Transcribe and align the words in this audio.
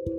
Hai, 0.00 0.16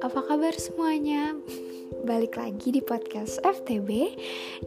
apa 0.00 0.24
kabar 0.24 0.56
semuanya? 0.56 1.36
Balik 2.08 2.40
lagi 2.40 2.72
di 2.72 2.80
podcast 2.80 3.44
FTB 3.44 4.16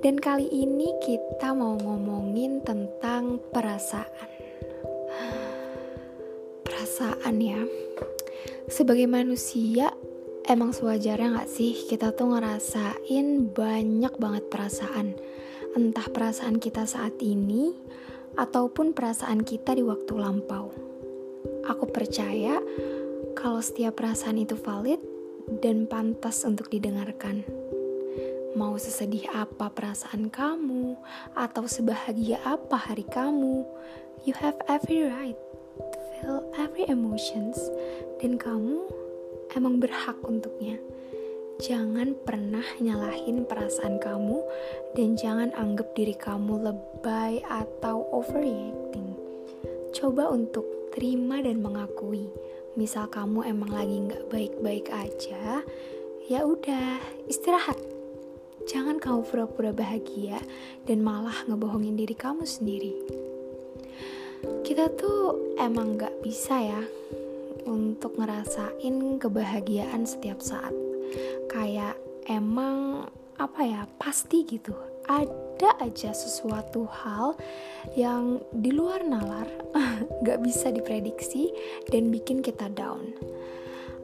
Dan 0.06 0.22
kali 0.22 0.46
ini 0.54 0.94
kita 1.02 1.58
mau 1.58 1.82
ngomongin 1.82 2.62
tentang 2.62 3.42
perasaan. 3.50 4.30
Perasaan 6.70 7.42
ya. 7.42 7.66
Sebagai 8.70 9.10
manusia 9.10 9.98
Emang 10.46 10.78
sewajarnya 10.78 11.42
gak 11.42 11.50
sih 11.50 11.90
kita 11.90 12.14
tuh 12.14 12.38
ngerasain 12.38 13.50
banyak 13.50 14.14
banget 14.22 14.46
perasaan? 14.46 15.18
Entah 15.74 16.06
perasaan 16.06 16.62
kita 16.62 16.86
saat 16.86 17.18
ini 17.18 17.74
Ataupun 18.40 18.96
perasaan 18.96 19.44
kita 19.44 19.76
di 19.76 19.84
waktu 19.84 20.14
lampau 20.16 20.92
Aku 21.62 21.86
percaya 21.90 22.58
kalau 23.38 23.62
setiap 23.62 24.02
perasaan 24.02 24.42
itu 24.42 24.58
valid 24.58 24.98
dan 25.62 25.86
pantas 25.86 26.42
untuk 26.42 26.74
didengarkan. 26.74 27.46
Mau 28.58 28.76
sesedih 28.76 29.30
apa 29.32 29.72
perasaan 29.72 30.28
kamu, 30.28 30.98
atau 31.38 31.64
sebahagia 31.70 32.42
apa 32.44 32.76
hari 32.76 33.08
kamu, 33.08 33.64
you 34.28 34.34
have 34.36 34.58
every 34.68 35.08
right 35.08 35.38
to 35.80 36.00
feel 36.18 36.44
every 36.60 36.84
emotions, 36.90 37.56
dan 38.20 38.36
kamu 38.36 38.84
emang 39.56 39.80
berhak 39.80 40.18
untuknya. 40.26 40.82
Jangan 41.62 42.18
pernah 42.26 42.66
nyalahin 42.82 43.46
perasaan 43.46 44.02
kamu, 44.02 44.42
dan 44.98 45.14
jangan 45.14 45.54
anggap 45.54 45.94
diri 45.94 46.18
kamu 46.18 46.58
lebay 46.58 47.38
atau 47.46 48.02
overreacting. 48.10 49.14
Coba 49.94 50.34
untuk 50.34 50.66
terima 50.90 51.38
dan 51.46 51.62
mengakui. 51.62 52.34
Misal 52.74 53.14
kamu 53.14 53.46
emang 53.46 53.70
lagi 53.78 53.94
nggak 53.94 54.26
baik-baik 54.34 54.90
aja, 54.90 55.62
ya 56.26 56.40
udah 56.50 56.98
istirahat. 57.30 57.78
Jangan 58.66 58.98
kamu 58.98 59.22
pura-pura 59.30 59.70
bahagia 59.70 60.42
dan 60.90 61.06
malah 61.06 61.46
ngebohongin 61.46 61.94
diri 61.94 62.18
kamu 62.18 62.42
sendiri. 62.42 62.98
Kita 64.66 64.90
tuh 64.98 65.54
emang 65.62 65.94
nggak 65.94 66.26
bisa 66.26 66.58
ya 66.58 66.82
untuk 67.70 68.18
ngerasain 68.18 69.22
kebahagiaan 69.22 70.10
setiap 70.10 70.42
saat. 70.42 70.91
Kayak 71.50 71.98
emang 72.30 73.08
apa 73.42 73.62
ya 73.66 73.82
pasti 73.98 74.46
gitu. 74.46 74.74
Ada 75.10 75.82
aja 75.82 76.14
sesuatu 76.14 76.86
hal 76.86 77.34
yang 77.98 78.38
di 78.54 78.70
luar 78.70 79.02
nalar 79.02 79.50
gak 80.26 80.40
bisa 80.46 80.70
diprediksi 80.70 81.50
dan 81.90 82.14
bikin 82.14 82.46
kita 82.46 82.70
down. 82.72 83.12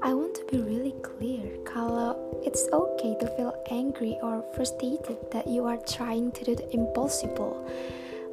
I 0.02 0.14
want 0.14 0.38
to 0.38 0.46
be 0.46 0.62
really 0.62 0.94
clear 1.02 1.58
kalau 1.66 2.14
it's 2.46 2.70
okay 2.70 3.18
to 3.18 3.26
feel 3.34 3.54
angry 3.74 4.14
or 4.22 4.46
frustrated 4.54 5.18
that 5.34 5.50
you 5.50 5.66
are 5.66 5.82
trying 5.90 6.30
to 6.38 6.42
do 6.46 6.54
the 6.54 6.70
impossible. 6.70 7.66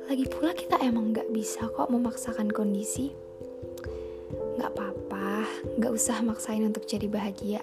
Lagi 0.05 0.28
pula 0.28 0.52
kita 0.52 0.77
emang 0.84 1.17
gak 1.17 1.33
bisa 1.33 1.64
kok 1.72 1.89
memaksakan 1.89 2.52
kondisi 2.52 3.17
Gak 4.58 4.70
apa-apa, 4.74 5.47
gak 5.78 5.92
usah 5.92 6.22
maksain 6.22 6.62
untuk 6.62 6.86
jadi 6.86 7.10
bahagia 7.10 7.62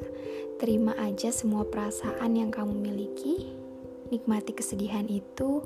Terima 0.62 0.94
aja 1.02 1.34
semua 1.34 1.66
perasaan 1.66 2.38
yang 2.38 2.54
kamu 2.54 2.86
miliki, 2.86 3.50
nikmati 4.14 4.54
kesedihan 4.54 5.10
itu, 5.10 5.58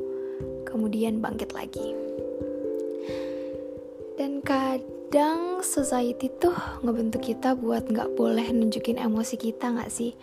kemudian 0.64 1.20
bangkit 1.20 1.52
lagi. 1.52 1.92
Dan 4.16 4.40
kadang 4.40 5.60
society 5.68 6.32
tuh 6.40 6.56
ngebentuk 6.80 7.28
kita 7.28 7.60
buat 7.60 7.92
gak 7.92 8.16
boleh 8.16 8.56
nunjukin 8.56 8.96
emosi 8.96 9.36
kita 9.36 9.76
gak 9.76 9.92
sih? 9.92 10.16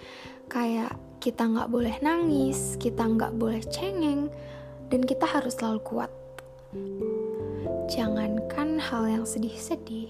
Kayak 0.48 0.96
kita 1.20 1.52
gak 1.52 1.68
boleh 1.68 2.00
nangis, 2.00 2.80
kita 2.80 3.12
gak 3.12 3.36
boleh 3.36 3.60
cengeng, 3.68 4.32
dan 4.88 5.04
kita 5.04 5.28
harus 5.28 5.52
selalu 5.52 5.84
kuat. 5.84 6.08
Jangankan 7.92 8.80
hal 8.80 9.04
yang 9.04 9.24
sedih-sedih, 9.28 10.08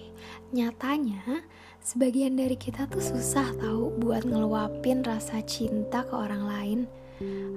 nyatanya 0.54 1.42
Sebagian 1.82 2.38
dari 2.38 2.54
kita 2.54 2.86
tuh 2.86 3.02
susah 3.02 3.58
tahu 3.58 3.90
buat 3.98 4.22
ngeluapin 4.22 5.02
rasa 5.02 5.42
cinta 5.42 6.06
ke 6.06 6.14
orang 6.14 6.46
lain. 6.46 6.80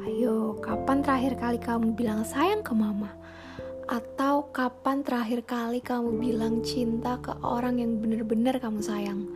Ayo, 0.01 0.57
kapan 0.65 1.05
terakhir 1.05 1.37
kali 1.37 1.61
kamu 1.61 1.93
bilang 1.93 2.25
sayang 2.25 2.65
ke 2.65 2.73
mama? 2.73 3.13
Atau 3.85 4.49
kapan 4.49 5.05
terakhir 5.05 5.45
kali 5.45 5.77
kamu 5.77 6.17
bilang 6.17 6.65
cinta 6.65 7.21
ke 7.21 7.37
orang 7.45 7.77
yang 7.77 8.01
bener-bener 8.01 8.57
kamu 8.57 8.81
sayang? 8.81 9.29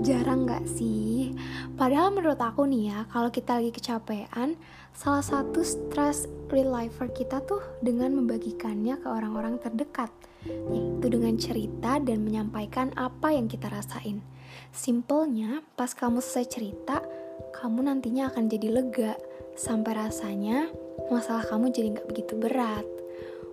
Jarang 0.00 0.48
gak 0.48 0.64
sih? 0.64 1.36
Padahal 1.76 2.12
menurut 2.14 2.40
aku 2.40 2.64
nih 2.64 2.88
ya, 2.88 2.98
kalau 3.12 3.28
kita 3.28 3.60
lagi 3.60 3.68
kecapean, 3.68 4.56
salah 4.96 5.20
satu 5.20 5.60
stress 5.60 6.24
reliever 6.48 7.08
kita 7.12 7.44
tuh 7.44 7.60
dengan 7.84 8.16
membagikannya 8.16 8.96
ke 9.00 9.08
orang-orang 9.08 9.60
terdekat 9.60 10.12
yaitu 10.42 11.06
dengan 11.06 11.34
cerita 11.38 12.02
dan 12.02 12.26
menyampaikan 12.26 12.90
apa 12.98 13.30
yang 13.30 13.46
kita 13.46 13.70
rasain. 13.70 14.24
Simpelnya, 14.74 15.62
pas 15.78 15.92
kamu 15.94 16.18
selesai 16.18 16.46
cerita, 16.58 16.98
kamu 17.54 17.86
nantinya 17.86 18.32
akan 18.32 18.50
jadi 18.50 18.68
lega, 18.72 19.12
sampai 19.54 19.92
rasanya 20.08 20.72
masalah 21.12 21.44
kamu 21.46 21.70
jadi 21.70 21.88
nggak 21.94 22.08
begitu 22.08 22.34
berat. 22.40 22.86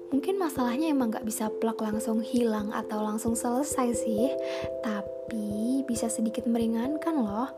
Mungkin 0.09 0.41
masalahnya 0.41 0.89
emang 0.89 1.13
nggak 1.13 1.27
bisa 1.27 1.53
plak 1.61 1.77
langsung 1.77 2.25
hilang 2.25 2.73
atau 2.73 3.05
langsung 3.05 3.37
selesai 3.37 3.93
sih, 3.93 4.33
tapi 4.81 5.18
bisa 5.85 6.09
sedikit 6.09 6.45
meringankan 6.45 7.15
loh. 7.17 7.49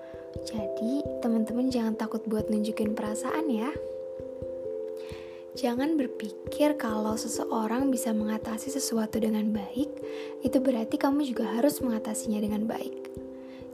Jadi, 0.47 1.03
teman-teman 1.19 1.67
jangan 1.67 1.95
takut 1.99 2.23
buat 2.23 2.47
nunjukin 2.47 2.95
perasaan 2.95 3.51
ya. 3.51 3.71
Jangan 5.51 5.99
berpikir 5.99 6.79
kalau 6.79 7.19
seseorang 7.19 7.91
bisa 7.91 8.15
mengatasi 8.15 8.71
sesuatu 8.71 9.19
dengan 9.19 9.51
baik, 9.51 9.91
itu 10.47 10.57
berarti 10.63 10.95
kamu 10.95 11.27
juga 11.27 11.59
harus 11.59 11.83
mengatasinya 11.83 12.39
dengan 12.39 12.63
baik. 12.63 13.11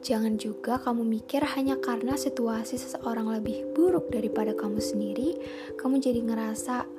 Jangan 0.01 0.41
juga 0.41 0.81
kamu 0.81 1.05
mikir 1.05 1.45
hanya 1.53 1.77
karena 1.77 2.17
situasi 2.17 2.81
seseorang 2.81 3.29
lebih 3.29 3.69
buruk 3.77 4.09
daripada 4.09 4.57
kamu 4.57 4.81
sendiri, 4.81 5.37
kamu 5.77 6.01
jadi 6.01 6.25
ngerasa 6.25 6.89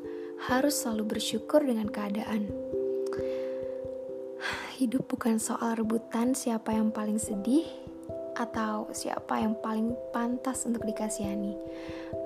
harus 0.46 0.74
selalu 0.78 1.18
bersyukur 1.18 1.66
dengan 1.66 1.90
keadaan. 1.90 2.67
Hidup 4.78 5.10
bukan 5.10 5.42
soal 5.42 5.74
rebutan 5.74 6.38
siapa 6.38 6.70
yang 6.70 6.94
paling 6.94 7.18
sedih 7.18 7.66
atau 8.38 8.86
siapa 8.94 9.42
yang 9.42 9.58
paling 9.58 9.90
pantas 10.14 10.62
untuk 10.70 10.86
dikasihani. 10.86 11.58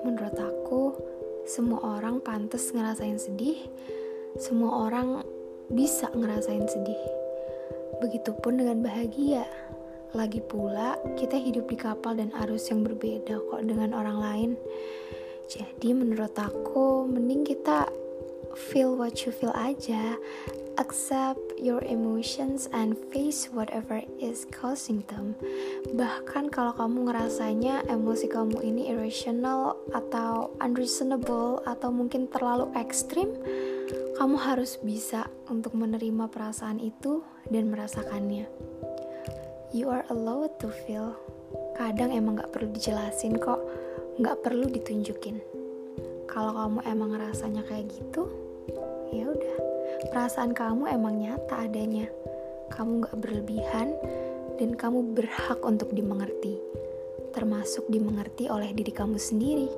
Menurut 0.05 0.37
aku, 0.37 0.93
semua 1.49 1.97
orang 1.97 2.21
pantas 2.21 2.69
ngerasain 2.69 3.17
sedih, 3.17 3.57
semua 4.37 4.85
orang 4.85 5.25
bisa 5.73 6.13
ngerasain 6.13 6.69
sedih. 6.69 7.01
Begitupun 8.05 8.61
dengan 8.61 8.85
bahagia. 8.85 9.49
Lagi 10.13 10.37
pula, 10.45 11.01
kita 11.17 11.33
hidup 11.33 11.65
di 11.65 11.77
kapal 11.81 12.21
dan 12.21 12.29
arus 12.45 12.69
yang 12.69 12.85
berbeda 12.85 13.33
kok 13.49 13.65
dengan 13.65 13.97
orang 13.97 14.17
lain. 14.21 14.51
Jadi 15.49 15.89
menurut 15.89 16.37
aku, 16.37 17.09
mending 17.09 17.49
kita 17.49 17.89
feel 18.55 18.95
what 18.95 19.25
you 19.25 19.31
feel 19.33 19.53
aja 19.57 20.17
accept 20.77 21.53
your 21.61 21.85
emotions 21.85 22.65
and 22.73 22.97
face 23.13 23.49
whatever 23.53 24.01
is 24.17 24.45
causing 24.49 25.05
them. 25.09 25.37
Bahkan 25.93 26.49
kalau 26.49 26.73
kamu 26.73 27.09
ngerasanya 27.09 27.85
emosi 27.89 28.25
kamu 28.29 28.57
ini 28.65 28.89
irrational 28.89 29.77
atau 29.93 30.53
unreasonable 30.57 31.61
atau 31.69 31.93
mungkin 31.93 32.25
terlalu 32.29 32.73
ekstrim, 32.73 33.29
kamu 34.17 34.37
harus 34.37 34.81
bisa 34.81 35.29
untuk 35.49 35.77
menerima 35.77 36.29
perasaan 36.29 36.81
itu 36.81 37.21
dan 37.53 37.69
merasakannya. 37.69 38.49
You 39.73 39.89
are 39.89 40.05
allowed 40.09 40.57
to 40.61 40.69
feel. 40.85 41.17
Kadang 41.73 42.13
emang 42.13 42.37
gak 42.37 42.53
perlu 42.53 42.69
dijelasin 42.73 43.41
kok, 43.41 43.61
gak 44.21 44.45
perlu 44.45 44.69
ditunjukin. 44.69 45.52
Kalau 46.33 46.49
kamu 46.57 46.79
emang 46.89 47.13
ngerasanya 47.13 47.61
kayak 47.69 47.93
gitu, 47.93 48.25
ya 49.13 49.29
udah 49.29 49.55
perasaan 50.09 50.57
kamu 50.57 50.89
emang 50.89 51.21
nyata 51.21 51.69
adanya. 51.69 52.09
Kamu 52.73 53.05
gak 53.05 53.21
berlebihan 53.21 53.93
dan 54.57 54.73
kamu 54.73 55.13
berhak 55.13 55.61
untuk 55.61 55.93
dimengerti, 55.93 56.57
termasuk 57.37 57.85
dimengerti 57.85 58.49
oleh 58.49 58.73
diri 58.73 58.89
kamu 58.89 59.21
sendiri. 59.21 59.69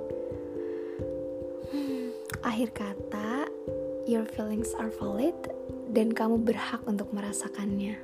Hmm, 1.76 2.16
akhir 2.40 2.72
kata, 2.72 3.52
your 4.08 4.24
feelings 4.24 4.72
are 4.80 4.96
valid 4.96 5.36
dan 5.92 6.16
kamu 6.16 6.40
berhak 6.40 6.80
untuk 6.88 7.12
merasakannya. 7.12 8.00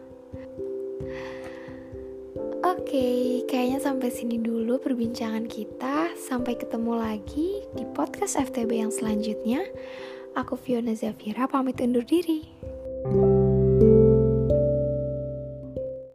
Oke, 2.71 2.87
okay, 2.87 3.23
kayaknya 3.51 3.83
sampai 3.83 4.15
sini 4.15 4.39
dulu 4.39 4.79
perbincangan 4.79 5.43
kita. 5.43 6.15
Sampai 6.15 6.55
ketemu 6.55 7.03
lagi 7.03 7.67
di 7.75 7.83
podcast 7.91 8.39
FTB 8.39 8.79
yang 8.87 8.95
selanjutnya. 8.95 9.59
Aku 10.39 10.55
Fiona 10.55 10.95
Zafira 10.95 11.51
pamit 11.51 11.83
undur 11.83 12.07
diri. 12.07 12.47
thank 13.03 13.17
you 13.17 13.30